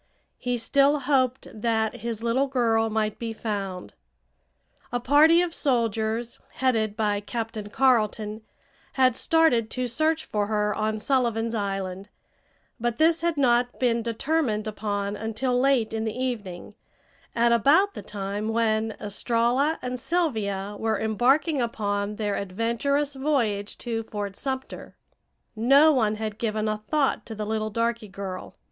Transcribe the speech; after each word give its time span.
He 0.39 0.57
still 0.57 1.01
hoped 1.01 1.47
that 1.53 1.97
his 1.97 2.23
little 2.23 2.47
girl 2.47 2.89
might 2.89 3.19
be 3.19 3.33
found. 3.33 3.93
A 4.91 4.99
party 4.99 5.43
of 5.43 5.53
soldiers, 5.53 6.39
headed 6.53 6.97
by 6.97 7.19
Captain 7.19 7.69
Carleton, 7.69 8.41
had 8.93 9.15
started 9.15 9.69
to 9.69 9.85
search 9.85 10.25
for 10.25 10.47
her 10.47 10.73
on 10.73 10.97
Sullivan's 10.97 11.53
Island, 11.53 12.09
but 12.79 12.97
this 12.97 13.21
had 13.21 13.37
not 13.37 13.79
been 13.79 14.01
determined 14.01 14.65
upon 14.65 15.15
until 15.15 15.59
late 15.59 15.93
in 15.93 16.03
the 16.03 16.17
evening, 16.17 16.73
at 17.35 17.51
about 17.51 17.93
the 17.93 18.01
time 18.01 18.47
when 18.49 18.95
Estralla 18.99 19.77
and 19.83 19.99
Sylvia 19.99 20.75
were 20.79 20.99
embarking 20.99 21.61
upon 21.61 22.15
their 22.15 22.37
adventurous 22.37 23.13
voyage 23.13 23.77
to 23.77 24.01
Fort 24.01 24.35
Sumter. 24.35 24.95
No 25.55 25.91
one 25.93 26.15
had 26.15 26.39
given 26.39 26.67
a 26.67 26.79
thought 26.87 27.23
to 27.27 27.35
the 27.35 27.45
little 27.45 27.69
darky 27.69 28.07
girl. 28.07 28.55